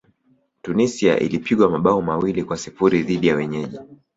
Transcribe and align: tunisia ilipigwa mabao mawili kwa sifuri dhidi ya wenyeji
tunisia 0.61 1.19
ilipigwa 1.19 1.69
mabao 1.69 2.01
mawili 2.01 2.43
kwa 2.43 2.57
sifuri 2.57 3.03
dhidi 3.03 3.27
ya 3.27 3.35
wenyeji 3.35 3.79